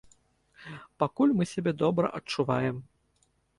Пакуль 1.03 1.35
мы 1.41 1.47
сябе 1.53 1.71
добра 1.83 2.11
адчуваем. 2.21 2.83